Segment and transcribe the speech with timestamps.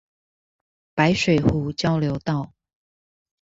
[0.95, 2.55] 白水湖交流道